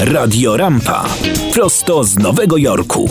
Radio 0.00 0.56
Rampa. 0.56 1.04
Prosto 1.54 2.04
z 2.04 2.18
Nowego 2.18 2.56
Jorku. 2.56 3.08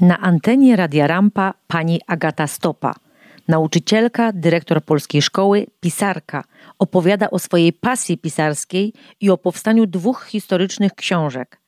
Na 0.00 0.18
antenie 0.18 0.76
Radia 0.76 1.06
Rampa 1.06 1.54
pani 1.66 2.00
Agata 2.06 2.46
Stopa. 2.46 2.94
Nauczycielka, 3.48 4.32
dyrektor 4.32 4.84
polskiej 4.84 5.22
szkoły, 5.22 5.66
pisarka. 5.80 6.44
Opowiada 6.78 7.30
o 7.30 7.38
swojej 7.38 7.72
pasji 7.72 8.18
pisarskiej 8.18 8.92
i 9.20 9.30
o 9.30 9.38
powstaniu 9.38 9.86
dwóch 9.86 10.26
historycznych 10.26 10.94
książek. 10.94 11.60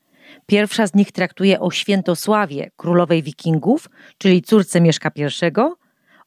Pierwsza 0.46 0.86
z 0.86 0.94
nich 0.94 1.12
traktuje 1.12 1.60
o 1.60 1.70
Świętosławie, 1.70 2.70
królowej 2.76 3.22
Wikingów, 3.22 3.90
czyli 4.18 4.42
córce 4.42 4.80
Mieszka 4.80 5.10
I, 5.16 5.22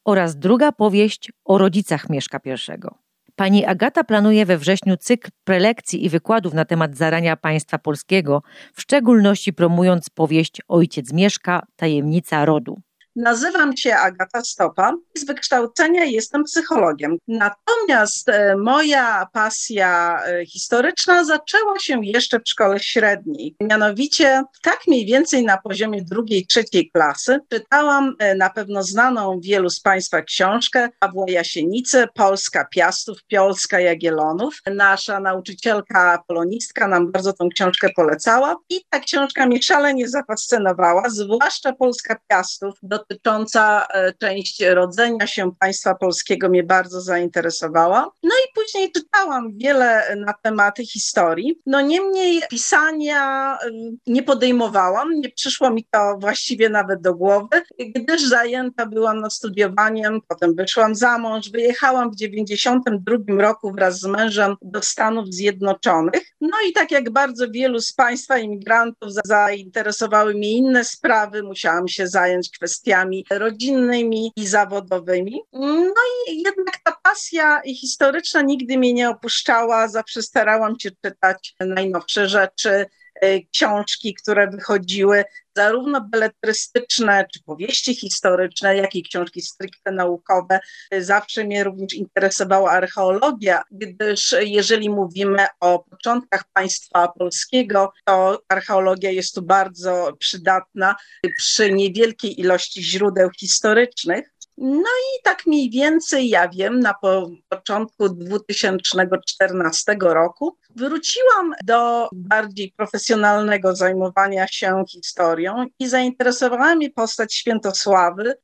oraz 0.04 0.38
druga 0.38 0.72
powieść 0.72 1.32
o 1.44 1.58
rodzicach 1.58 2.10
Mieszka 2.10 2.40
I. 2.44 3.07
Pani 3.38 3.64
Agata 3.64 4.04
planuje 4.04 4.46
we 4.46 4.58
wrześniu 4.58 4.96
cykl 4.96 5.30
prelekcji 5.44 6.04
i 6.04 6.08
wykładów 6.08 6.54
na 6.54 6.64
temat 6.64 6.96
zarania 6.96 7.36
państwa 7.36 7.78
polskiego, 7.78 8.42
w 8.74 8.80
szczególności 8.80 9.52
promując 9.52 10.10
powieść 10.10 10.62
Ojciec 10.68 11.12
Mieszka, 11.12 11.62
tajemnica 11.76 12.44
rodu. 12.44 12.80
Nazywam 13.18 13.76
się 13.76 13.96
Agata 13.96 14.44
Stopa. 14.44 14.94
Z 15.14 15.24
wykształcenia 15.24 16.04
jestem 16.04 16.44
psychologiem. 16.44 17.16
Natomiast 17.28 18.28
e, 18.28 18.56
moja 18.56 19.26
pasja 19.32 20.22
e, 20.26 20.46
historyczna 20.46 21.24
zaczęła 21.24 21.78
się 21.78 22.00
jeszcze 22.02 22.40
w 22.40 22.48
szkole 22.48 22.80
średniej. 22.80 23.56
Mianowicie, 23.60 24.42
tak 24.62 24.78
mniej 24.86 25.06
więcej 25.06 25.44
na 25.44 25.58
poziomie 25.58 26.02
drugiej, 26.02 26.46
trzeciej 26.46 26.90
klasy, 26.90 27.38
czytałam 27.48 28.14
e, 28.18 28.34
na 28.34 28.50
pewno 28.50 28.82
znaną 28.82 29.40
wielu 29.40 29.70
z 29.70 29.80
Państwa 29.80 30.22
książkę 30.22 30.88
Pawła 31.00 31.24
Jasienicy, 31.28 32.06
Polska 32.14 32.64
Piastów, 32.64 33.18
Polska 33.30 33.80
Jagielonów. 33.80 34.54
Nasza 34.74 35.20
nauczycielka 35.20 36.22
polonistka 36.26 36.88
nam 36.88 37.12
bardzo 37.12 37.32
tą 37.32 37.48
książkę 37.48 37.88
polecała 37.96 38.56
i 38.70 38.80
ta 38.90 39.00
książka 39.00 39.46
mnie 39.46 39.62
szalenie 39.62 40.08
zafascynowała, 40.08 41.10
zwłaszcza 41.10 41.72
Polska 41.72 42.16
Piastów 42.28 42.78
dotycząca 43.08 43.86
e, 43.86 44.12
część 44.12 44.62
rodzenia 44.62 45.26
się 45.26 45.50
państwa 45.60 45.94
polskiego 45.94 46.48
mnie 46.48 46.62
bardzo 46.62 47.00
zainteresowała. 47.00 48.10
No 48.22 48.30
i 48.30 48.52
później 48.54 48.92
czytałam 48.92 49.58
wiele 49.58 50.16
na 50.16 50.34
tematy 50.42 50.86
historii. 50.86 51.60
No 51.66 51.80
niemniej 51.80 52.42
pisania 52.50 53.52
e, 53.54 53.70
nie 54.06 54.22
podejmowałam, 54.22 55.20
nie 55.20 55.28
przyszło 55.28 55.70
mi 55.70 55.86
to 55.90 56.16
właściwie 56.20 56.68
nawet 56.68 57.00
do 57.00 57.14
głowy, 57.14 57.62
gdyż 57.94 58.22
zajęta 58.22 58.86
byłam 58.86 59.20
no, 59.20 59.30
studiowaniem, 59.30 60.20
potem 60.28 60.54
wyszłam 60.54 60.94
za 60.94 61.18
mąż, 61.18 61.50
wyjechałam 61.50 62.10
w 62.10 62.16
92 62.16 63.16
roku 63.38 63.72
wraz 63.72 64.00
z 64.00 64.04
mężem 64.04 64.56
do 64.62 64.82
Stanów 64.82 65.34
Zjednoczonych. 65.34 66.22
No 66.40 66.56
i 66.68 66.72
tak 66.72 66.90
jak 66.90 67.10
bardzo 67.10 67.50
wielu 67.50 67.80
z 67.80 67.92
Państwa 67.92 68.38
imigrantów 68.38 69.12
zainteresowały 69.24 70.34
mnie 70.34 70.52
inne 70.52 70.84
sprawy, 70.84 71.42
musiałam 71.42 71.88
się 71.88 72.08
zająć 72.08 72.50
kwestiami 72.50 72.97
rodzinnymi 73.30 74.32
i 74.36 74.46
zawodowymi. 74.46 75.40
No 75.52 76.02
i 76.28 76.42
jednak 76.42 76.76
ta 76.84 76.96
pasja 77.02 77.62
historyczna 77.66 78.42
nigdy 78.42 78.78
mnie 78.78 78.92
nie 78.92 79.08
opuszczała, 79.08 79.88
zawsze 79.88 80.22
starałam 80.22 80.80
się 80.80 80.90
czytać 81.04 81.54
najnowsze 81.60 82.28
rzeczy, 82.28 82.86
e, 83.20 83.40
książki, 83.40 84.14
które 84.14 84.50
wychodziły, 84.50 85.24
zarówno 85.58 86.00
beletrystyczne, 86.00 87.26
czy 87.32 87.42
powieści 87.42 87.94
historyczne, 87.94 88.76
jak 88.76 88.94
i 88.94 89.02
książki 89.02 89.42
stricte 89.42 89.92
naukowe. 89.92 90.60
Zawsze 90.98 91.44
mnie 91.44 91.64
również 91.64 91.94
interesowała 91.94 92.70
archeologia, 92.70 93.62
gdyż 93.70 94.34
jeżeli 94.40 94.90
mówimy 94.90 95.46
o 95.60 95.78
początkach 95.78 96.44
państwa 96.52 97.08
polskiego, 97.08 97.92
to 98.04 98.42
archeologia 98.48 99.10
jest 99.10 99.34
tu 99.34 99.42
bardzo 99.42 100.12
przydatna 100.18 100.96
przy 101.38 101.72
niewielkiej 101.72 102.40
ilości 102.40 102.82
źródeł 102.82 103.30
historycznych. 103.30 104.38
No 104.60 104.80
i 104.80 105.22
tak 105.22 105.46
mniej 105.46 105.70
więcej, 105.70 106.28
ja 106.28 106.48
wiem, 106.48 106.80
na 106.80 106.94
po, 106.94 107.30
początku 107.48 108.08
2014 108.08 109.96
roku 110.00 110.56
wróciłam 110.76 111.54
do 111.64 112.08
bardziej 112.12 112.72
profesjonalnego 112.76 113.76
zajmowania 113.76 114.46
się 114.48 114.84
historią 114.88 115.47
i 115.78 115.88
zainteresowała 115.88 116.74
mnie 116.74 116.90
postać 116.90 117.34
Świętosławy. 117.34 118.34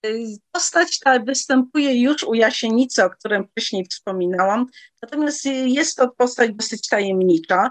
Postać 0.53 0.99
ta 0.99 1.19
występuje 1.19 2.01
już 2.01 2.23
u 2.23 2.35
Jasienicy, 2.35 3.05
o 3.05 3.11
którym 3.11 3.49
wcześniej 3.49 3.87
wspominałam, 3.91 4.67
natomiast 5.03 5.45
jest 5.65 5.97
to 5.97 6.09
postać 6.09 6.51
dosyć 6.55 6.89
tajemnicza. 6.89 7.71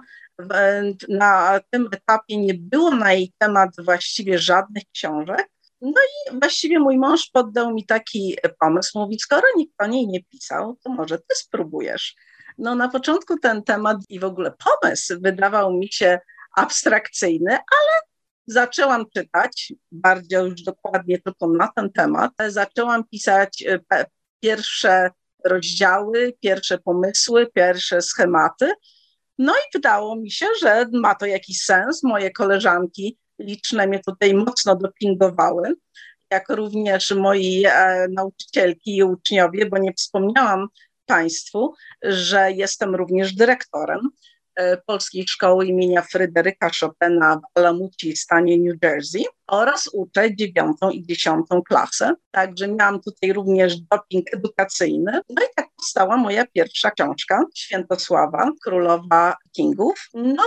Na 1.10 1.60
tym 1.70 1.90
etapie 1.92 2.38
nie 2.38 2.54
było 2.54 2.92
na 2.92 3.14
jej 3.14 3.34
temat 3.38 3.70
właściwie 3.86 4.40
żadnych 4.40 4.84
książek. 4.94 5.50
No 5.82 5.92
i 5.92 6.40
właściwie 6.40 6.80
mój 6.80 6.98
mąż 6.98 7.30
poddał 7.34 7.74
mi 7.74 7.86
taki 7.86 8.38
pomysł, 8.60 9.00
mówi, 9.00 9.20
skoro 9.20 9.48
nikt 9.58 9.74
o 9.82 9.88
niej 9.88 10.08
nie 10.08 10.24
pisał, 10.24 10.78
to 10.84 10.90
może 10.90 11.18
ty 11.18 11.36
spróbujesz. 11.36 12.16
No 12.58 12.76
na 12.76 12.90
początku 12.90 13.40
ten 13.40 13.64
temat 13.64 13.98
i 14.10 14.20
w 14.20 14.24
ogóle 14.24 14.52
pomysł 14.52 15.14
wydawał 15.22 15.74
mi 15.74 15.88
się 15.92 16.20
abstrakcyjny, 16.56 17.52
ale 17.52 18.02
zaczęłam 18.48 19.06
czytać 19.16 19.74
bardziej 19.92 20.40
już 20.40 20.64
dokładnie 20.64 21.22
tylko 21.22 21.48
na 21.48 21.70
ten 21.76 21.92
temat. 21.92 22.31
Zaczęłam 22.48 23.04
pisać 23.04 23.64
e, 23.92 24.06
pierwsze 24.40 25.09
rozdziały, 25.46 26.34
pierwsze 26.42 26.78
pomysły, 26.78 27.48
pierwsze 27.54 28.02
schematy. 28.02 28.74
No 29.38 29.54
i 29.54 29.70
wydało 29.74 30.16
mi 30.16 30.31
się, 30.31 30.46
że 30.62 30.86
ma 30.94 31.16
to 31.16 31.26
jakiś 31.26 31.62
sens. 31.62 32.04
Moje 32.04 32.31
koleżanki 32.31 33.18
liczne 33.40 33.88
mnie 33.88 34.00
tutaj 34.08 34.34
mocno 34.34 34.75
dopingowały, 34.75 35.74
jak 36.31 36.50
również 36.50 37.12
moi 37.12 37.64
e, 37.66 38.08
nauczycielki 38.12 38.98
i 38.98 39.04
uczniowie, 39.04 39.66
bo 39.66 39.78
nie 39.78 39.94
wspomniałam 39.94 40.68
Państwu, 41.06 41.74
że 42.02 42.52
jestem 42.52 42.96
również 42.96 43.36
dyrektorem 43.36 44.00
Polskiej 44.86 45.28
Szkoły 45.28 45.66
imienia 45.66 46.02
Fryderyka 46.02 46.69
Chopina 46.80 47.36
w 47.36 47.58
Alamuci, 47.59 48.16
stanie 48.16 48.58
New 48.58 48.84
Jersey 48.84 49.25
oraz 49.47 49.90
uczę 49.94 50.36
dziewiątą 50.36 50.90
i 50.90 51.06
dziesiątą 51.06 51.62
klasę. 51.62 52.14
Także 52.31 52.68
miałam 52.68 53.02
tutaj 53.02 53.34
również 53.34 53.81
doping 53.81 54.34
edukacyjny. 54.34 55.12
No 55.30 55.44
i 55.44 55.47
tak 55.56 55.68
powstała 55.75 56.18
moja 56.18 56.46
pierwsza 56.47 56.92
książka, 56.92 57.44
Świętosława, 57.56 58.52
Królowa 58.63 59.36
Kingów. 59.52 60.09
No, 60.13 60.44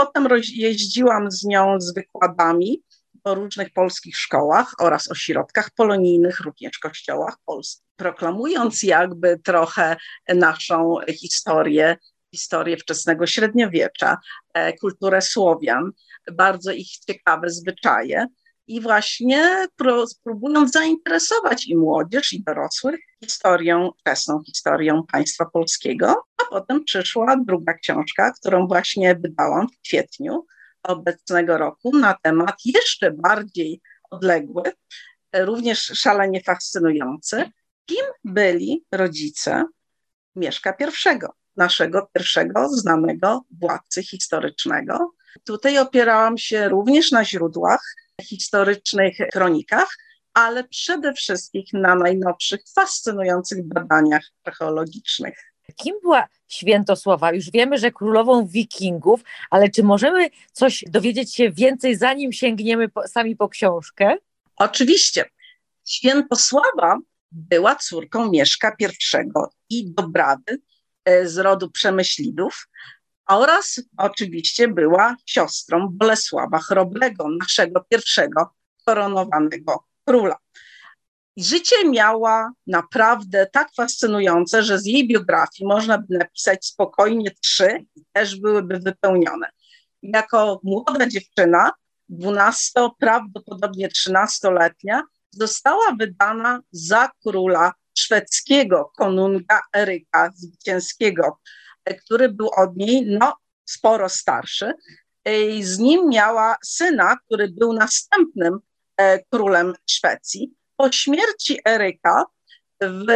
Potem 0.00 0.28
jeździłam 0.54 1.30
z 1.30 1.44
nią 1.44 1.80
z 1.80 1.94
wykładami 1.94 2.82
po 3.22 3.34
różnych 3.34 3.72
polskich 3.72 4.16
szkołach 4.16 4.74
oraz 4.80 5.10
ośrodkach 5.10 5.70
polonijnych, 5.70 6.40
również 6.40 6.78
kościołach 6.78 7.36
polskich, 7.44 7.84
proklamując 7.96 8.82
jakby 8.82 9.38
trochę 9.38 9.96
naszą 10.28 10.94
historię, 11.08 11.96
historię 12.34 12.76
wczesnego 12.76 13.26
średniowiecza, 13.26 14.18
e, 14.54 14.72
kulturę 14.72 15.22
Słowian, 15.22 15.92
bardzo 16.32 16.72
ich 16.72 16.88
ciekawe 16.88 17.50
zwyczaje 17.50 18.26
i 18.66 18.80
właśnie 18.80 19.66
próbując 20.24 20.72
zainteresować 20.72 21.66
i 21.66 21.76
młodzież, 21.76 22.32
i 22.32 22.42
dorosłych 22.42 23.00
historią, 23.24 23.90
wczesną 24.00 24.42
historią 24.46 25.02
państwa 25.12 25.44
polskiego. 25.44 26.24
A 26.42 26.44
potem 26.50 26.84
przyszła 26.84 27.36
druga 27.46 27.74
książka, 27.74 28.32
którą 28.32 28.66
właśnie 28.66 29.14
wydałam 29.14 29.68
w 29.68 29.80
kwietniu 29.88 30.46
obecnego 30.82 31.58
roku 31.58 31.96
na 31.96 32.14
temat 32.22 32.54
jeszcze 32.64 33.10
bardziej 33.10 33.80
odległy, 34.10 34.62
również 35.34 35.78
szalenie 35.78 36.42
fascynujący, 36.42 37.50
kim 37.86 38.04
byli 38.24 38.84
rodzice 38.92 39.64
Mieszka 40.36 40.74
I, 40.80 41.26
naszego 41.56 42.10
pierwszego 42.12 42.68
znanego 42.68 43.44
władcy 43.60 44.02
historycznego. 44.02 45.12
Tutaj 45.44 45.78
opierałam 45.78 46.38
się 46.38 46.68
również 46.68 47.10
na 47.10 47.24
źródłach, 47.24 47.94
historycznych 48.22 49.16
kronikach, 49.32 49.96
ale 50.34 50.64
przede 50.64 51.14
wszystkim 51.14 51.64
na 51.72 51.94
najnowszych, 51.94 52.60
fascynujących 52.74 53.68
badaniach 53.68 54.22
archeologicznych. 54.44 55.34
Kim 55.76 55.94
była 56.02 56.28
Świętosława? 56.48 57.32
Już 57.32 57.50
wiemy, 57.50 57.78
że 57.78 57.90
królową 57.90 58.46
wikingów, 58.46 59.20
ale 59.50 59.68
czy 59.68 59.82
możemy 59.82 60.30
coś 60.52 60.84
dowiedzieć 60.88 61.34
się 61.34 61.50
więcej, 61.50 61.96
zanim 61.96 62.32
sięgniemy 62.32 62.88
po, 62.88 63.08
sami 63.08 63.36
po 63.36 63.48
książkę? 63.48 64.16
Oczywiście. 64.56 65.24
Świętosława 65.84 66.98
była 67.32 67.74
córką 67.74 68.30
Mieszka 68.30 68.76
I 68.80 68.86
i 69.68 69.94
Dobrady 69.94 70.60
z 71.24 71.38
rodu 71.38 71.70
Przemyślidów, 71.70 72.68
oraz 73.28 73.80
oczywiście 73.96 74.68
była 74.68 75.16
siostrą 75.26 75.88
Bolesława 75.90 76.58
Chrobrego, 76.58 77.28
naszego 77.40 77.84
pierwszego 77.88 78.54
koronowanego 78.86 79.84
króla. 80.04 80.36
Życie 81.36 81.88
miała 81.88 82.52
naprawdę 82.66 83.46
tak 83.52 83.68
fascynujące, 83.76 84.62
że 84.62 84.78
z 84.78 84.86
jej 84.86 85.08
biografii 85.08 85.68
można 85.68 85.98
by 85.98 86.18
napisać 86.18 86.66
spokojnie 86.66 87.30
trzy 87.42 87.86
i 87.96 88.04
też 88.12 88.40
byłyby 88.40 88.78
wypełnione. 88.78 89.50
Jako 90.02 90.60
młoda 90.62 91.08
dziewczyna, 91.08 91.72
12, 92.08 92.72
prawdopodobnie 92.98 93.88
13-letnia, 93.88 95.02
została 95.30 95.92
wydana 95.98 96.60
za 96.72 97.10
króla 97.22 97.72
szwedzkiego, 98.00 98.92
konunga 98.96 99.60
Eryka 99.76 100.30
Zwycięskiego, 100.34 101.38
który 102.04 102.28
był 102.28 102.50
od 102.56 102.76
niej 102.76 103.06
no, 103.06 103.36
sporo 103.64 104.08
starszy. 104.08 104.72
I 105.26 105.62
z 105.62 105.78
nim 105.78 106.08
miała 106.08 106.56
syna, 106.64 107.16
który 107.26 107.48
był 107.48 107.72
następnym 107.72 108.58
e, 108.96 109.18
królem 109.24 109.74
Szwecji 109.90 110.54
po 110.80 110.92
śmierci 110.92 111.60
Eryka 111.64 112.24
w 112.80 113.06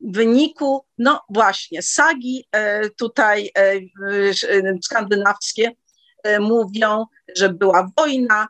wyniku, 0.00 0.84
no 0.98 1.20
właśnie, 1.28 1.82
sagi 1.82 2.44
e, 2.52 2.90
tutaj 2.90 3.50
e, 3.58 3.80
skandynawskie 4.82 5.72
e, 6.22 6.40
mówią, 6.40 7.06
że 7.36 7.48
była 7.48 7.90
wojna 7.96 8.48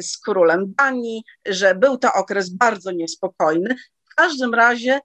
z 0.00 0.18
królem 0.18 0.74
Danii, 0.78 1.24
że 1.46 1.74
był 1.74 1.98
to 1.98 2.12
okres 2.12 2.50
bardzo 2.50 2.90
niespokojny. 2.90 3.76
W 4.10 4.14
każdym 4.14 4.54
razie 4.54 5.00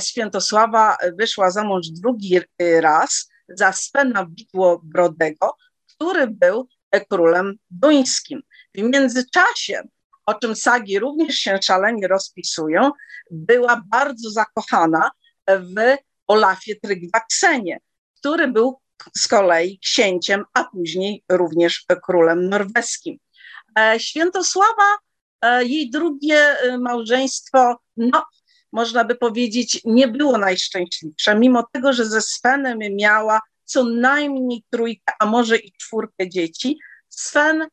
Świętosława 0.00 0.96
wyszła 1.18 1.50
za 1.50 1.64
mąż 1.64 1.88
drugi 1.88 2.40
raz 2.80 3.28
za 3.48 3.72
Svena 3.72 4.26
Widłobrodego, 4.26 5.56
który 5.86 6.26
był 6.26 6.68
królem 7.08 7.54
duńskim. 7.70 8.42
W 8.74 8.82
międzyczasie 8.82 9.82
o 10.26 10.34
czym 10.34 10.56
sagi 10.56 10.98
również 10.98 11.34
się 11.34 11.58
szalenie 11.62 12.08
rozpisują, 12.08 12.90
była 13.30 13.82
bardzo 13.90 14.30
zakochana 14.30 15.10
w 15.48 15.96
Olafie 16.26 16.76
Trygvaksenie, 16.80 17.78
który 18.18 18.48
był 18.48 18.80
z 19.16 19.28
kolei 19.28 19.78
księciem, 19.78 20.44
a 20.54 20.64
później 20.64 21.24
również 21.28 21.86
królem 22.06 22.48
norweskim. 22.48 23.18
E, 23.78 24.00
Świętosława, 24.00 24.96
e, 25.42 25.64
jej 25.64 25.90
drugie 25.90 26.38
e, 26.38 26.78
małżeństwo, 26.78 27.76
no, 27.96 28.24
można 28.72 29.04
by 29.04 29.14
powiedzieć, 29.14 29.80
nie 29.84 30.08
było 30.08 30.38
najszczęśliwsze, 30.38 31.38
mimo 31.38 31.66
tego, 31.72 31.92
że 31.92 32.06
ze 32.06 32.20
Svenem 32.22 32.78
miała 32.96 33.40
co 33.64 33.84
najmniej 33.84 34.64
trójkę, 34.70 35.12
a 35.20 35.26
może 35.26 35.56
i 35.56 35.72
czwórkę 35.72 36.28
dzieci. 36.28 36.78
Sven 37.08 37.66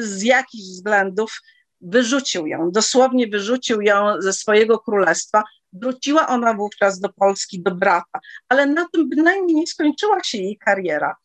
z 0.00 0.22
jakichś 0.22 0.64
względów 0.64 1.40
wyrzucił 1.80 2.46
ją, 2.46 2.70
dosłownie 2.70 3.28
wyrzucił 3.28 3.80
ją 3.80 4.22
ze 4.22 4.32
swojego 4.32 4.78
królestwa. 4.78 5.44
Wróciła 5.72 6.28
ona 6.28 6.54
wówczas 6.54 7.00
do 7.00 7.08
Polski, 7.08 7.62
do 7.62 7.74
brata, 7.74 8.20
ale 8.48 8.66
na 8.66 8.86
tym 8.92 9.08
bynajmniej 9.08 9.56
nie 9.56 9.66
skończyła 9.66 10.24
się 10.24 10.38
jej 10.38 10.58
kariera. 10.58 11.16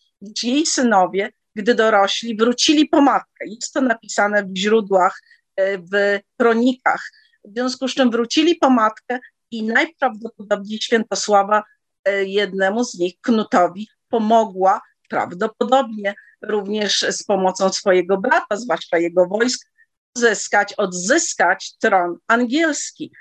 Jej 0.43 0.65
synowie, 0.65 1.31
gdy 1.55 1.75
dorośli, 1.75 2.37
wrócili 2.37 2.87
po 2.87 3.01
matkę. 3.01 3.45
Jest 3.45 3.73
to 3.73 3.81
napisane 3.81 4.43
w 4.43 4.57
źródłach, 4.57 5.21
e, 5.55 5.77
w 5.77 6.19
kronikach. 6.37 7.11
W 7.45 7.53
związku 7.53 7.87
z 7.87 7.93
czym 7.93 8.11
wrócili 8.11 8.55
po 8.55 8.69
matkę 8.69 9.19
i 9.51 9.63
najprawdopodobniej 9.63 10.79
Świętosława 10.81 11.63
e, 12.05 12.25
jednemu 12.25 12.83
z 12.83 12.93
nich, 12.99 13.13
Knutowi, 13.21 13.87
pomogła 14.09 14.81
prawdopodobnie 15.09 16.13
również 16.41 17.05
z 17.09 17.23
pomocą 17.23 17.73
swojego 17.73 18.17
brata, 18.17 18.57
zwłaszcza 18.57 18.97
jego 18.97 19.25
wojsk, 19.25 19.71
uzyskać, 20.17 20.73
odzyskać 20.73 21.77
tron 21.77 22.17
angielski. 22.27 23.11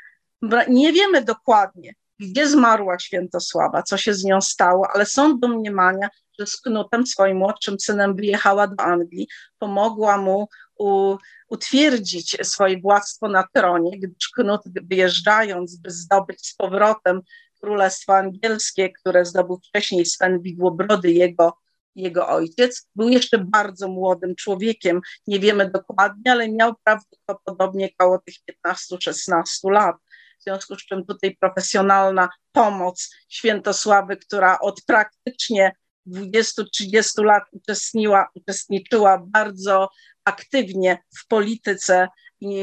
Nie 0.68 0.92
wiemy 0.92 1.24
dokładnie, 1.24 1.94
gdzie 2.20 2.48
zmarła 2.48 2.98
Świętosława, 2.98 3.82
co 3.82 3.96
się 3.96 4.14
z 4.14 4.24
nią 4.24 4.40
stało, 4.40 4.88
ale 4.94 5.06
są 5.06 5.38
domniemania, 5.38 6.08
że 6.38 6.46
z 6.46 6.60
Knutem, 6.60 7.06
swoim 7.06 7.36
młodszym 7.36 7.80
synem, 7.80 8.16
wyjechała 8.16 8.66
do 8.66 8.82
Anglii, 8.82 9.28
pomogła 9.58 10.18
mu 10.18 10.48
u, 10.78 11.16
utwierdzić 11.48 12.36
swoje 12.42 12.80
władztwo 12.80 13.28
na 13.28 13.44
tronie, 13.54 13.98
gdyż 13.98 14.28
Knut 14.28 14.60
wyjeżdżając, 14.82 15.76
by 15.76 15.90
zdobyć 15.90 16.46
z 16.46 16.54
powrotem 16.54 17.20
Królestwo 17.60 18.16
Angielskie, 18.16 18.92
które 18.92 19.24
zdobył 19.24 19.60
wcześniej 19.68 20.06
Sven 20.06 20.40
Widłobrody, 20.42 21.10
jego 21.10 21.52
jego 21.94 22.28
ojciec. 22.28 22.88
Był 22.96 23.08
jeszcze 23.08 23.38
bardzo 23.38 23.88
młodym 23.88 24.34
człowiekiem, 24.34 25.00
nie 25.26 25.40
wiemy 25.40 25.70
dokładnie, 25.70 26.32
ale 26.32 26.48
miał 26.48 26.74
prawdopodobnie 26.84 27.90
około 27.98 28.18
tych 28.18 28.34
15-16 28.66 29.70
lat. 29.70 29.96
W 30.40 30.42
związku 30.42 30.74
z 30.76 30.86
czym 30.86 31.04
tutaj 31.04 31.36
profesjonalna 31.40 32.28
pomoc 32.52 33.10
Świętosławy, 33.28 34.16
która 34.16 34.58
od 34.58 34.82
praktycznie 34.86 35.72
20-30 36.06 37.24
lat 37.24 37.42
uczestniczyła, 37.52 38.28
uczestniczyła 38.34 39.22
bardzo 39.26 39.88
aktywnie 40.24 40.98
w 41.18 41.26
polityce 41.26 42.08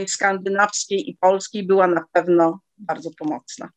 skandynawskiej 0.08 1.10
i 1.10 1.18
polskiej, 1.18 1.64
była 1.64 1.88
na 1.88 2.06
pewno 2.12 2.60
bardzo 2.78 3.10
pomocna. 3.18 3.70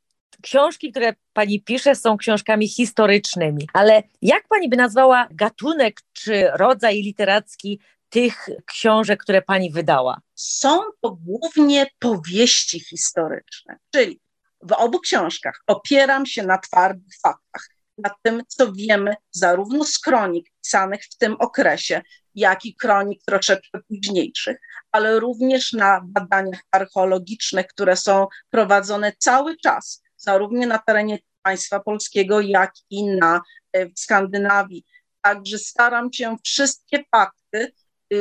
Książki, 0.43 0.91
które 0.91 1.15
pani 1.33 1.63
pisze, 1.63 1.95
są 1.95 2.17
książkami 2.17 2.69
historycznymi, 2.69 3.69
ale 3.73 4.03
jak 4.23 4.49
pani 4.49 4.69
by 4.69 4.77
nazwała 4.77 5.29
gatunek 5.31 6.01
czy 6.13 6.51
rodzaj 6.53 7.03
literacki 7.03 7.81
tych 8.11 8.49
książek, 8.67 9.23
które 9.23 9.43
pani 9.43 9.73
wydała? 9.73 10.21
Są 10.35 10.81
to 11.01 11.11
głównie 11.11 11.87
powieści 11.99 12.81
historyczne, 12.81 13.79
czyli 13.95 14.21
w 14.63 14.73
obu 14.73 15.01
książkach 15.01 15.63
opieram 15.67 16.27
się 16.27 16.43
na 16.43 16.59
twardych 16.59 17.15
faktach, 17.23 17.69
na 17.99 18.11
tym, 18.23 18.43
co 18.49 18.73
wiemy 18.73 19.15
zarówno 19.31 19.85
z 19.85 19.99
kronik 19.99 20.47
pisanych 20.63 21.05
w 21.05 21.17
tym 21.17 21.37
okresie, 21.39 22.03
jak 22.35 22.65
i 22.65 22.77
kronik 22.77 23.23
troszeczkę 23.27 23.79
późniejszych, 23.89 24.57
ale 24.93 25.21
również 25.21 25.73
na 25.73 26.01
badaniach 26.05 26.61
archeologicznych, 26.71 27.67
które 27.67 27.97
są 27.97 28.27
prowadzone 28.51 29.13
cały 29.19 29.57
czas 29.57 30.03
zarówno 30.17 30.67
na 30.67 30.79
terenie 30.79 31.19
państwa 31.43 31.81
polskiego, 31.81 32.41
jak 32.41 32.73
i 32.91 33.05
na 33.05 33.41
e, 33.73 33.87
w 33.87 34.01
Skandynawii. 34.01 34.85
Także 35.23 35.59
staram 35.59 36.13
się 36.13 36.37
wszystkie 36.45 37.05
fakty 37.11 37.73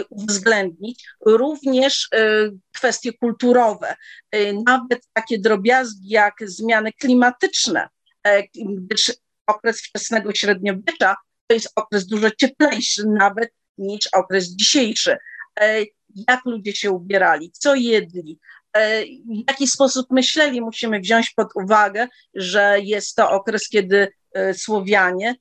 uwzględnić, 0.09 1.05
również 1.25 2.09
y, 2.15 2.51
kwestie 2.75 3.13
kulturowe, 3.13 3.95
y, 4.35 4.53
nawet 4.65 5.07
takie 5.13 5.39
drobiazgi 5.39 6.09
jak 6.09 6.35
zmiany 6.45 6.93
klimatyczne, 6.93 7.89
e, 8.23 8.43
gdyż 8.53 9.13
okres 9.47 9.81
wczesnego 9.81 10.33
średniowiecza 10.33 11.15
to 11.47 11.53
jest 11.53 11.71
okres 11.75 12.07
dużo 12.07 12.31
cieplejszy 12.31 13.03
nawet 13.07 13.53
niż 13.77 14.07
okres 14.07 14.47
dzisiejszy. 14.47 15.17
E, 15.59 15.85
jak 16.27 16.45
ludzie 16.45 16.75
się 16.75 16.91
ubierali, 16.91 17.51
co 17.51 17.75
jedli, 17.75 18.39
E, 18.77 19.05
w 19.05 19.47
jaki 19.47 19.67
sposób 19.67 20.07
myśleli, 20.11 20.61
musimy 20.61 20.99
wziąć 20.99 21.29
pod 21.29 21.47
uwagę, 21.55 22.07
że 22.33 22.77
jest 22.81 23.15
to 23.15 23.31
okres, 23.31 23.69
kiedy 23.69 24.07
Słowianie 24.53 25.35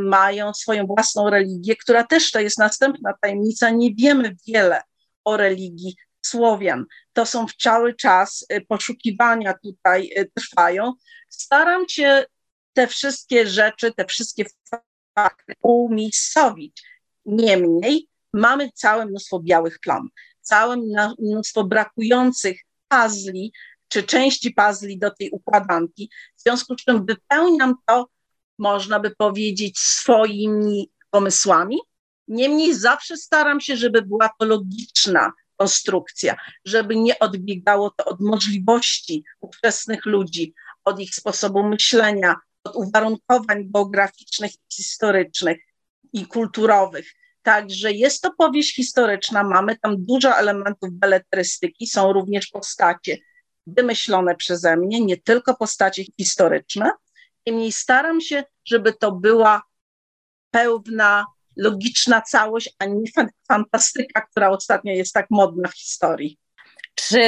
mają 0.00 0.54
swoją 0.54 0.86
własną 0.86 1.30
religię, 1.30 1.76
która 1.76 2.04
też 2.04 2.30
to 2.30 2.40
jest 2.40 2.58
następna 2.58 3.14
tajemnica. 3.20 3.70
Nie 3.70 3.94
wiemy 3.94 4.36
wiele 4.46 4.82
o 5.24 5.36
religii 5.36 5.96
Słowian. 6.26 6.84
To 7.12 7.26
są 7.26 7.46
cały 7.60 7.94
czas 7.94 8.46
poszukiwania 8.68 9.54
tutaj 9.62 10.10
trwają. 10.34 10.92
Staram 11.28 11.88
się 11.88 12.24
te 12.72 12.86
wszystkie 12.86 13.46
rzeczy, 13.46 13.92
te 13.92 14.04
wszystkie 14.04 14.44
fakty 15.14 15.54
umiejscowić. 15.62 16.82
Niemniej 17.26 18.08
mamy 18.32 18.70
całe 18.74 19.06
mnóstwo 19.06 19.40
białych 19.40 19.78
plam 19.80 20.08
całe 20.48 20.76
mnóstwo 21.18 21.64
brakujących 21.64 22.60
pazli 22.88 23.52
czy 23.88 24.02
części 24.02 24.50
pazli 24.50 24.98
do 24.98 25.10
tej 25.10 25.30
układanki, 25.30 26.10
w 26.36 26.42
związku 26.42 26.74
z 26.74 26.84
czym 26.84 27.06
wypełniam 27.06 27.74
to, 27.86 28.08
można 28.58 29.00
by 29.00 29.10
powiedzieć, 29.10 29.78
swoimi 29.78 30.90
pomysłami. 31.10 31.78
Niemniej 32.28 32.74
zawsze 32.74 33.16
staram 33.16 33.60
się, 33.60 33.76
żeby 33.76 34.02
była 34.02 34.30
to 34.38 34.46
logiczna 34.46 35.32
konstrukcja, 35.56 36.36
żeby 36.64 36.96
nie 36.96 37.18
odbiegało 37.18 37.90
to 37.90 38.04
od 38.04 38.20
możliwości 38.20 39.24
ówczesnych 39.40 40.06
ludzi, 40.06 40.54
od 40.84 41.00
ich 41.00 41.14
sposobu 41.14 41.62
myślenia, 41.62 42.36
od 42.64 42.76
uwarunkowań 42.76 43.70
geograficznych, 43.70 44.50
historycznych 44.72 45.58
i 46.12 46.26
kulturowych. 46.26 47.14
Także 47.42 47.92
jest 47.92 48.22
to 48.22 48.32
powieść 48.38 48.74
historyczna, 48.74 49.44
mamy 49.44 49.78
tam 49.78 50.04
dużo 50.04 50.36
elementów 50.36 50.90
beletrystyki, 50.92 51.86
są 51.86 52.12
również 52.12 52.46
postacie 52.46 53.18
wymyślone 53.66 54.36
przeze 54.36 54.76
mnie, 54.76 55.00
nie 55.00 55.16
tylko 55.16 55.56
postacie 55.56 56.04
historyczne. 56.16 56.90
Niemniej 57.46 57.72
staram 57.72 58.20
się, 58.20 58.44
żeby 58.64 58.92
to 58.92 59.12
była 59.12 59.62
pełna, 60.50 61.26
logiczna 61.56 62.20
całość, 62.20 62.74
a 62.78 62.84
nie 62.84 63.10
fantastyka, 63.48 64.20
która 64.20 64.50
ostatnio 64.50 64.92
jest 64.92 65.14
tak 65.14 65.26
modna 65.30 65.68
w 65.68 65.74
historii. 65.74 66.38
Czy 66.94 67.22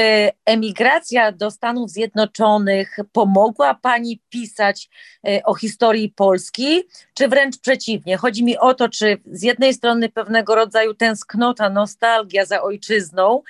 emigracja 0.45 1.33
do 1.33 1.50
Stanów 1.50 1.90
Zjednoczonych 1.90 2.97
pomogła 3.12 3.75
Pani 3.75 4.23
pisać 4.29 4.88
e, 5.26 5.43
o 5.45 5.55
historii 5.55 6.12
Polski, 6.17 6.83
czy 7.14 7.29
wręcz 7.29 7.59
przeciwnie? 7.59 8.17
Chodzi 8.17 8.45
mi 8.45 8.59
o 8.59 8.75
to, 8.75 8.88
czy 8.88 9.19
z 9.26 9.43
jednej 9.43 9.75
strony 9.75 10.09
pewnego 10.09 10.55
rodzaju 10.55 10.95
tęsknota, 10.95 11.71
nostalgia 11.71 12.45
za 12.45 12.62
ojczyzną 12.62 13.43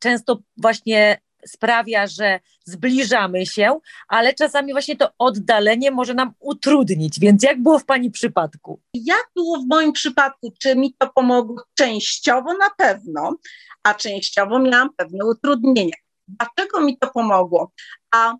często 0.00 0.38
właśnie 0.56 1.20
sprawia, 1.46 2.06
że 2.06 2.40
zbliżamy 2.64 3.46
się, 3.46 3.78
ale 4.08 4.34
czasami 4.34 4.72
właśnie 4.72 4.96
to 4.96 5.10
oddalenie 5.18 5.90
może 5.90 6.14
nam 6.14 6.32
utrudnić. 6.38 7.20
Więc 7.20 7.42
jak 7.42 7.62
było 7.62 7.78
w 7.78 7.84
Pani 7.84 8.10
przypadku? 8.10 8.80
Jak 8.94 9.30
było 9.36 9.58
w 9.58 9.66
moim 9.66 9.92
przypadku? 9.92 10.52
Czy 10.60 10.76
mi 10.76 10.94
to 10.98 11.10
pomogło? 11.14 11.62
Częściowo 11.74 12.54
na 12.54 12.70
pewno, 12.76 13.36
a 13.82 13.94
częściowo 13.94 14.58
miałam 14.58 14.90
pewne 14.96 15.24
utrudnienia. 15.24 15.96
Dlaczego 16.28 16.80
mi 16.80 16.98
to 16.98 17.10
pomogło? 17.10 17.72
A 18.14 18.34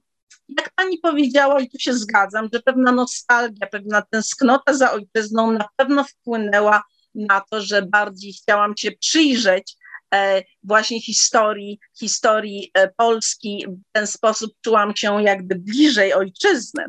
jak 0.59 0.71
pani 0.75 0.99
powiedziała, 0.99 1.61
i 1.61 1.71
tu 1.71 1.79
się 1.79 1.95
zgadzam, 1.95 2.49
że 2.53 2.61
pewna 2.61 2.93
nostalgia, 2.93 3.67
pewna 3.67 4.03
tęsknota 4.03 4.75
za 4.75 4.93
ojczyzną 4.93 5.51
na 5.51 5.69
pewno 5.77 6.05
wpłynęła 6.05 6.83
na 7.15 7.43
to, 7.51 7.61
że 7.61 7.83
bardziej 7.83 8.33
chciałam 8.33 8.77
się 8.77 8.93
przyjrzeć 8.93 9.77
właśnie 10.63 11.01
historii, 11.01 11.79
historii 11.99 12.71
e, 12.75 12.89
Polski. 12.89 13.67
W 13.69 13.93
ten 13.93 14.07
sposób 14.07 14.53
czułam 14.61 14.97
się 14.97 15.23
jakby 15.23 15.55
bliżej 15.55 16.15
ojczyzny. 16.15 16.85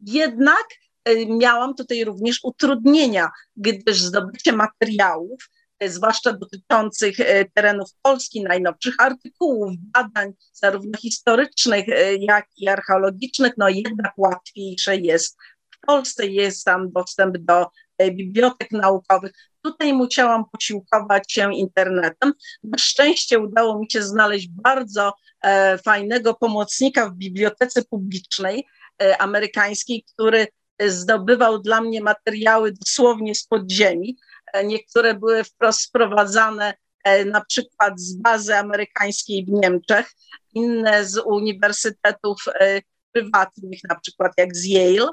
Jednak 0.00 0.64
e, 1.04 1.26
miałam 1.26 1.74
tutaj 1.74 2.04
również 2.04 2.40
utrudnienia, 2.42 3.30
gdyż 3.56 4.02
zdobycie 4.02 4.52
materiałów 4.52 5.48
zwłaszcza 5.86 6.32
dotyczących 6.32 7.20
e, 7.20 7.44
terenów 7.44 7.90
Polski, 8.02 8.42
najnowszych 8.42 8.94
artykułów, 8.98 9.72
badań, 9.78 10.32
zarówno 10.52 10.98
historycznych, 10.98 11.88
e, 11.88 12.14
jak 12.14 12.46
i 12.56 12.68
archeologicznych, 12.68 13.52
no 13.56 13.68
jednak 13.68 14.12
łatwiejsze 14.16 14.96
jest. 14.96 15.36
W 15.70 15.86
Polsce 15.86 16.26
jest 16.26 16.64
tam 16.64 16.92
dostęp 16.92 17.38
do 17.38 17.62
e, 17.62 17.68
bibliotek 17.98 18.70
naukowych. 18.70 19.32
Tutaj 19.62 19.92
musiałam 19.92 20.44
posiłkować 20.52 21.32
się 21.32 21.54
internetem. 21.54 22.32
Na 22.62 22.78
szczęście 22.78 23.38
udało 23.38 23.78
mi 23.78 23.90
się 23.90 24.02
znaleźć 24.02 24.48
bardzo 24.48 25.12
e, 25.42 25.78
fajnego 25.78 26.34
pomocnika 26.34 27.10
w 27.10 27.14
bibliotece 27.14 27.82
publicznej 27.82 28.66
e, 29.02 29.22
amerykańskiej, 29.22 30.04
który 30.14 30.46
zdobywał 30.86 31.58
dla 31.58 31.80
mnie 31.80 32.00
materiały 32.00 32.72
dosłownie 32.72 33.34
z 33.34 33.46
podziemi. 33.46 34.16
E, 34.52 34.64
niektóre 34.64 35.14
były 35.14 35.44
wprost 35.44 35.80
sprowadzane 35.80 36.74
e, 37.04 37.24
na 37.24 37.44
przykład 37.44 38.00
z 38.00 38.16
bazy 38.16 38.56
amerykańskiej 38.56 39.44
w 39.44 39.48
Niemczech, 39.48 40.10
inne 40.54 41.04
z 41.04 41.18
uniwersytetów 41.18 42.42
e, 42.60 42.80
prywatnych, 43.12 43.80
na 43.88 44.00
przykład 44.00 44.32
jak 44.36 44.56
z 44.56 44.64
Yale. 44.64 45.08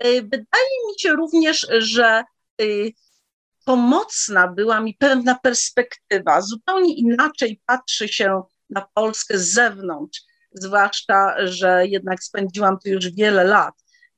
Wydaje 0.00 0.74
mi 0.88 0.98
się 0.98 1.12
również, 1.12 1.66
że 1.78 2.24
pomocna 3.64 4.48
była 4.48 4.80
mi 4.80 4.94
pewna 4.94 5.38
perspektywa. 5.42 6.40
Zupełnie 6.40 6.94
inaczej 6.94 7.60
patrzy 7.66 8.08
się 8.08 8.42
na 8.70 8.86
Polskę 8.94 9.38
z 9.38 9.52
zewnątrz, 9.52 10.20
zwłaszcza, 10.52 11.46
że 11.46 11.86
jednak 11.86 12.24
spędziłam 12.24 12.78
tu 12.78 12.88
już 12.88 13.10
wiele 13.10 13.44
lat. 13.44 13.74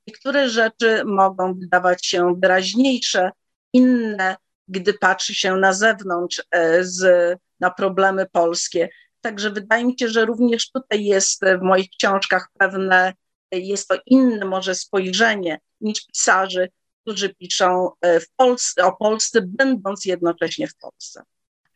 Niektóre 0.07 0.49
rzeczy 0.49 1.05
mogą 1.05 1.55
wydawać 1.55 2.07
się 2.07 2.35
wyraźniejsze, 2.39 3.31
inne, 3.73 4.37
gdy 4.69 4.95
patrzy 4.95 5.35
się 5.35 5.57
na 5.57 5.73
zewnątrz 5.73 6.43
e, 6.51 6.85
z, 6.85 7.39
na 7.61 7.71
problemy 7.71 8.27
polskie. 8.33 8.89
Także 9.21 9.51
wydaje 9.51 9.85
mi 9.85 9.99
się, 9.99 10.09
że 10.09 10.25
również 10.25 10.71
tutaj 10.71 11.05
jest 11.05 11.43
w 11.61 11.63
moich 11.63 11.89
książkach 11.99 12.49
pewne, 12.59 13.13
jest 13.53 13.89
to 13.89 13.95
inne 14.07 14.45
może 14.45 14.75
spojrzenie 14.75 15.61
niż 15.81 16.07
pisarzy, 16.07 16.69
którzy 17.03 17.35
piszą 17.35 17.91
e, 18.01 18.21
w 18.21 18.31
Polsce, 18.37 18.85
o 18.85 18.97
Polsce, 18.97 19.41
będąc 19.43 20.05
jednocześnie 20.05 20.69
w 20.69 20.77
Polsce. 20.77 21.23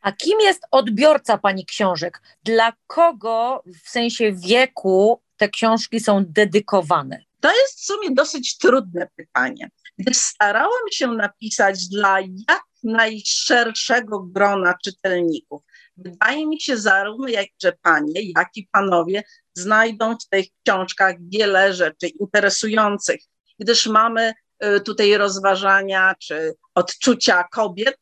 A 0.01 0.11
kim 0.11 0.39
jest 0.39 0.61
odbiorca 0.71 1.37
Pani 1.37 1.65
książek? 1.65 2.21
Dla 2.43 2.73
kogo 2.87 3.63
w 3.85 3.89
sensie 3.89 4.33
wieku 4.33 5.21
te 5.37 5.49
książki 5.49 5.99
są 5.99 6.25
dedykowane? 6.27 7.23
To 7.39 7.51
jest 7.55 7.79
w 7.79 7.85
sumie 7.85 8.11
dosyć 8.11 8.57
trudne 8.57 9.07
pytanie 9.15 9.69
starałam 10.13 10.91
się 10.91 11.07
napisać 11.07 11.87
dla 11.87 12.19
jak 12.19 12.63
najszerszego 12.83 14.19
grona 14.19 14.75
czytelników. 14.83 15.61
Wydaje 15.97 16.47
mi 16.47 16.61
się 16.61 16.77
zarówno, 16.77 17.27
jak, 17.27 17.47
że 17.63 17.73
panie, 17.81 18.21
jak 18.35 18.49
i 18.55 18.67
panowie 18.71 19.23
znajdą 19.53 20.15
w 20.17 20.29
tych 20.29 20.45
książkach 20.65 21.15
wiele 21.19 21.73
rzeczy 21.73 22.07
interesujących, 22.07 23.21
gdyż 23.59 23.87
mamy 23.87 24.33
y, 24.65 24.81
tutaj 24.81 25.17
rozważania 25.17 26.15
czy 26.19 26.53
odczucia 26.75 27.43
kobiet, 27.43 27.97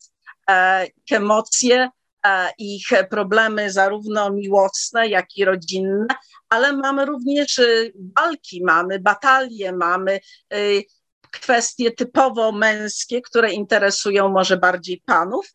e, 0.50 0.88
emocje, 1.12 1.89
e, 2.25 2.50
ich 2.58 2.88
problemy 3.10 3.72
zarówno 3.72 4.29
miłosne, 4.29 5.08
jak 5.08 5.38
i 5.38 5.46
rodzinne, 5.46 6.08
ale 6.50 6.74
mamy 6.74 7.06
również 7.06 7.62
walki, 8.18 8.63
mamy 8.63 9.00
batalie, 9.00 9.72
mamy 9.72 10.20
kwestie 11.32 11.91
typowo 11.91 12.51
męskie, 12.51 13.22
które 13.22 13.51
interesują 13.51 14.29
może 14.29 14.58
bardziej 14.58 15.03
panów. 15.06 15.48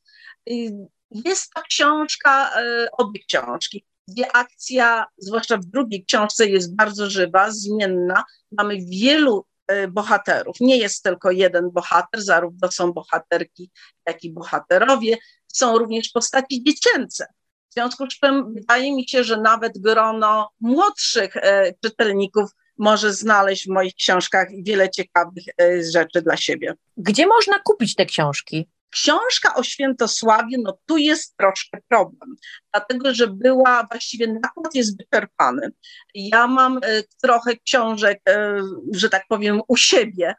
Jest 1.10 1.52
ta 1.54 1.62
książka, 1.62 2.60
e, 2.60 2.88
obie 2.92 3.20
książki, 3.28 3.84
gdzie 4.08 4.37
akcja, 4.37 5.06
zwłaszcza 5.18 5.56
w 5.56 5.64
drugiej 5.64 6.04
książce, 6.04 6.46
jest 6.46 6.76
bardzo 6.76 7.11
żywa, 7.11 7.50
zmienna. 7.50 8.25
Mamy 8.58 8.76
wielu 8.88 9.46
e, 9.66 9.88
bohaterów. 9.88 10.56
Nie 10.61 10.76
jest 10.76 11.02
tylko 11.02 11.30
jeden 11.30 11.70
bohater, 11.70 12.23
zarówno 12.23 12.73
są 12.73 12.92
bohaterki, 12.92 13.70
jak 14.06 14.25
i 14.25 14.32
bohaterowie. 14.32 15.16
Są 15.46 15.78
również 15.78 16.08
postaci 16.08 16.64
dziecięce. 16.64 17.26
W 17.70 17.75
związku 17.75 18.11
z 18.11 18.18
czym 18.18 18.54
wydaje 18.54 18.94
mi 18.94 19.08
się, 19.08 19.25
że 19.25 19.40
nawet 19.40 19.78
grono 19.78 20.50
młodszych 20.61 21.37
e, 21.37 21.73
czytelników 21.84 22.50
może 22.78 23.12
znaleźć 23.12 23.66
w 23.66 23.70
moich 23.70 23.94
książkach 23.94 24.49
wiele 24.62 24.90
ciekawych 24.90 25.44
e, 25.61 25.82
rzeczy 25.92 26.23
dla 26.23 26.37
siebie. 26.37 26.75
Gdzie 26.96 27.26
można 27.26 27.58
kupić 27.58 27.94
te 27.94 28.06
książki? 28.06 28.68
Książka 28.94 29.54
o 29.54 29.62
Świętosławie, 29.62 30.56
no 30.62 30.78
tu 30.86 30.96
jest 30.96 31.36
troszkę 31.36 31.78
problem, 31.88 32.36
dlatego 32.72 33.14
że 33.14 33.26
była, 33.26 33.86
właściwie 33.90 34.26
nakład 34.26 34.74
jest 34.74 34.98
wyczerpany. 34.98 35.68
Ja 36.14 36.46
mam 36.46 36.76
e, 36.76 37.02
trochę 37.22 37.56
książek, 37.56 38.20
e, 38.28 38.56
że 38.92 39.08
tak 39.08 39.24
powiem, 39.28 39.60
u 39.68 39.76
siebie 39.76 40.34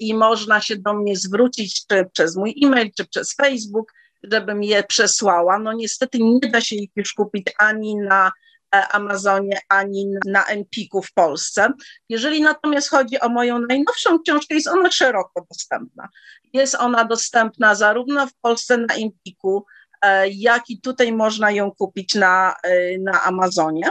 i 0.00 0.14
można 0.14 0.60
się 0.60 0.76
do 0.76 0.94
mnie 0.94 1.16
zwrócić 1.16 1.86
czy 1.86 2.04
przez 2.12 2.36
mój 2.36 2.54
e-mail, 2.62 2.90
czy 2.96 3.06
przez 3.06 3.34
Facebook, 3.34 3.92
żebym 4.22 4.62
je 4.62 4.82
przesłała. 4.82 5.58
No 5.58 5.72
niestety 5.72 6.18
nie 6.18 6.50
da 6.50 6.60
się 6.60 6.76
ich 6.76 6.90
już 6.96 7.12
kupić 7.12 7.46
ani 7.58 7.96
na 7.96 8.30
E, 8.30 8.53
Amazonie, 8.82 9.58
ani 9.68 10.06
na 10.26 10.44
Empiku 10.44 11.02
w 11.02 11.12
Polsce. 11.12 11.72
Jeżeli 12.08 12.42
natomiast 12.42 12.90
chodzi 12.90 13.20
o 13.20 13.28
moją 13.28 13.58
najnowszą 13.58 14.18
książkę, 14.18 14.54
jest 14.54 14.68
ona 14.68 14.90
szeroko 14.90 15.46
dostępna. 15.50 16.08
Jest 16.52 16.74
ona 16.74 17.04
dostępna 17.04 17.74
zarówno 17.74 18.26
w 18.26 18.34
Polsce 18.40 18.78
na 18.78 18.94
Empiku, 18.94 19.64
e, 20.02 20.28
jak 20.28 20.70
i 20.70 20.80
tutaj 20.80 21.12
można 21.12 21.50
ją 21.50 21.70
kupić 21.70 22.14
na, 22.14 22.54
e, 22.62 22.98
na 22.98 23.22
Amazonie. 23.22 23.90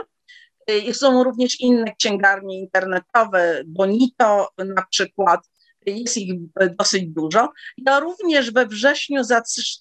Są 0.94 1.24
również 1.24 1.60
inne 1.60 1.96
księgarnie 1.96 2.60
internetowe, 2.60 3.62
Bonito 3.66 4.50
na 4.58 4.86
przykład, 4.90 5.40
jest 5.86 6.18
ich 6.18 6.34
dosyć 6.80 7.08
dużo. 7.08 7.52
Ja 7.78 8.00
również 8.00 8.52
we 8.52 8.66
wrześniu 8.66 9.22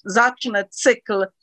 zacznę 0.04 0.64
cykl 0.70 1.14
E, 1.22 1.41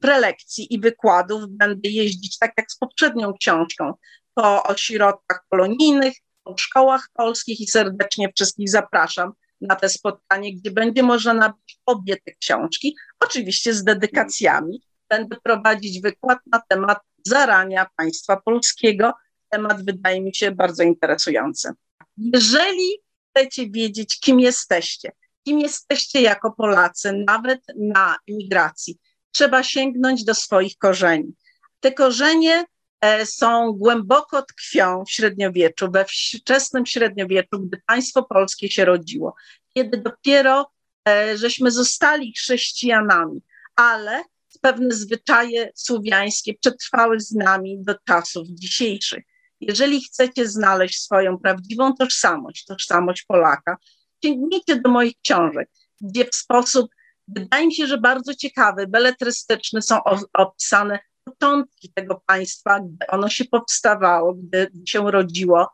prelekcji 0.00 0.74
i 0.74 0.80
wykładów 0.80 1.42
będę 1.48 1.88
jeździć 1.88 2.38
tak 2.38 2.52
jak 2.56 2.72
z 2.72 2.76
poprzednią 2.76 3.32
książką 3.40 3.94
po 4.34 4.62
ośrodkach 4.62 5.44
kolonijnych, 5.50 6.14
po 6.44 6.58
szkołach 6.58 7.08
polskich 7.14 7.60
i 7.60 7.66
serdecznie 7.66 8.32
wszystkich 8.36 8.70
zapraszam 8.70 9.32
na 9.60 9.76
te 9.76 9.88
spotkanie, 9.88 10.56
gdzie 10.56 10.70
będzie 10.70 11.02
można 11.02 11.34
nabyć 11.34 11.80
obie 11.86 12.16
te 12.16 12.32
książki, 12.32 12.96
oczywiście 13.20 13.74
z 13.74 13.84
dedykacjami. 13.84 14.82
Będę 15.08 15.36
prowadzić 15.44 16.00
wykład 16.00 16.38
na 16.52 16.62
temat 16.68 16.98
zarania 17.26 17.86
państwa 17.96 18.36
polskiego. 18.36 19.12
Temat 19.50 19.84
wydaje 19.84 20.20
mi 20.20 20.34
się 20.34 20.50
bardzo 20.50 20.82
interesujący. 20.82 21.72
Jeżeli 22.16 22.98
chcecie 23.30 23.70
wiedzieć, 23.70 24.20
kim 24.20 24.40
jesteście, 24.40 25.12
kim 25.46 25.60
jesteście 25.60 26.20
jako 26.20 26.52
Polacy, 26.52 27.24
nawet 27.26 27.60
na 27.76 28.16
imigracji, 28.26 28.98
trzeba 29.32 29.62
sięgnąć 29.62 30.24
do 30.24 30.34
swoich 30.34 30.76
korzeni. 30.78 31.32
Te 31.80 31.92
korzenie 31.92 32.64
e, 33.00 33.26
są 33.26 33.72
głęboko 33.72 34.42
tkwią 34.42 35.04
w 35.04 35.10
średniowieczu, 35.10 35.90
we 35.90 36.04
wczesnym 36.04 36.86
średniowieczu, 36.86 37.60
gdy 37.60 37.82
państwo 37.86 38.22
polskie 38.22 38.70
się 38.70 38.84
rodziło, 38.84 39.34
kiedy 39.74 39.96
dopiero 39.96 40.70
e, 41.08 41.36
żeśmy 41.36 41.70
zostali 41.70 42.32
chrześcijanami, 42.32 43.40
ale 43.76 44.22
pewne 44.60 44.94
zwyczaje 44.94 45.72
słowiańskie 45.74 46.54
przetrwały 46.54 47.20
z 47.20 47.32
nami 47.32 47.78
do 47.80 47.94
czasów 48.04 48.48
dzisiejszych. 48.48 49.24
Jeżeli 49.60 50.04
chcecie 50.04 50.48
znaleźć 50.48 51.02
swoją 51.02 51.38
prawdziwą 51.38 51.94
tożsamość, 51.94 52.64
tożsamość 52.64 53.22
Polaka, 53.22 53.76
sięgnijcie 54.24 54.76
do 54.76 54.90
moich 54.90 55.14
książek, 55.24 55.70
gdzie 56.00 56.24
w 56.24 56.34
sposób, 56.34 56.90
wydaje 57.28 57.66
mi 57.66 57.74
się, 57.74 57.86
że 57.86 57.98
bardzo 57.98 58.34
ciekawy, 58.34 58.86
beletrystyczny 58.86 59.82
są 59.82 59.98
opisane 60.32 60.98
początki 61.24 61.92
tego 61.94 62.22
państwa, 62.26 62.80
gdy 62.80 63.06
ono 63.06 63.28
się 63.28 63.44
powstawało, 63.44 64.34
gdy 64.34 64.70
się 64.86 65.10
rodziło, 65.10 65.68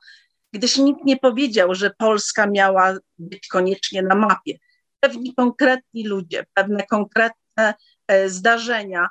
gdyż 0.53 0.77
nikt 0.77 1.05
nie 1.05 1.17
powiedział, 1.17 1.75
że 1.75 1.91
Polska 1.99 2.47
miała 2.47 2.97
być 3.19 3.49
koniecznie 3.49 4.03
na 4.03 4.15
mapie. 4.15 4.59
Pewni 5.01 5.35
konkretni 5.35 6.07
ludzie, 6.07 6.47
pewne 6.55 6.87
konkretne 6.87 7.75
e, 8.09 8.29
zdarzenia 8.29 9.09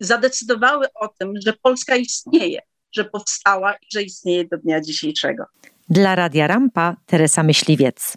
zadecydowały 0.00 0.86
o 0.94 1.08
tym, 1.08 1.32
że 1.46 1.52
Polska 1.62 1.96
istnieje, 1.96 2.60
że 2.92 3.04
powstała 3.04 3.74
i 3.74 3.86
że 3.92 4.02
istnieje 4.02 4.48
do 4.48 4.58
dnia 4.58 4.80
dzisiejszego. 4.80 5.44
Dla 5.88 6.14
Radia 6.14 6.46
Rampa 6.46 6.96
Teresa 7.06 7.42
Myśliwiec. 7.42 8.16